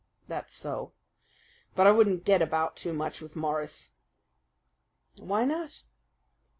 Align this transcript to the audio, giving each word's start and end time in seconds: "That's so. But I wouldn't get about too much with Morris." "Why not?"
"That's 0.27 0.51
so. 0.55 0.93
But 1.75 1.85
I 1.85 1.91
wouldn't 1.91 2.25
get 2.25 2.41
about 2.41 2.75
too 2.75 2.91
much 2.91 3.21
with 3.21 3.35
Morris." 3.35 3.91
"Why 5.19 5.45
not?" 5.45 5.83